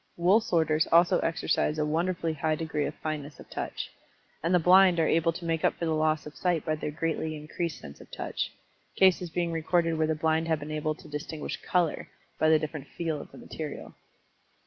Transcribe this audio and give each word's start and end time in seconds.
Wool 0.17 0.39
sorters 0.41 0.87
also 0.91 1.19
exercise 1.19 1.77
a 1.77 1.85
wonderfully 1.85 2.33
high 2.33 2.55
degree 2.55 2.85
of 2.85 2.95
fineness 2.95 3.39
of 3.39 3.47
touch. 3.51 3.91
And 4.41 4.51
the 4.51 4.57
blind 4.57 4.99
are 4.99 5.05
able 5.07 5.31
to 5.33 5.45
make 5.45 5.63
up 5.63 5.75
for 5.75 5.85
the 5.85 5.93
loss 5.93 6.25
of 6.25 6.35
sight 6.35 6.65
by 6.65 6.73
their 6.73 6.89
greatly 6.89 7.35
increased 7.35 7.77
sense 7.79 8.01
of 8.01 8.09
Touch, 8.09 8.51
cases 8.95 9.29
being 9.29 9.51
recorded 9.51 9.93
where 9.99 10.07
the 10.07 10.15
blind 10.15 10.47
have 10.47 10.59
been 10.59 10.71
able 10.71 10.95
to 10.95 11.07
distinguish 11.07 11.55
color 11.61 12.07
by 12.39 12.49
the 12.49 12.57
different 12.57 12.87
"feel" 12.87 13.21
of 13.21 13.31
the 13.31 13.37
material. 13.37 13.93